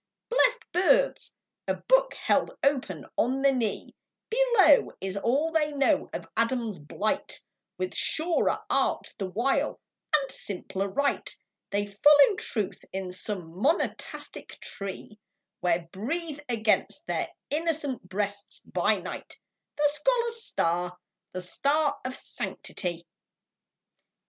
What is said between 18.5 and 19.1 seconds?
by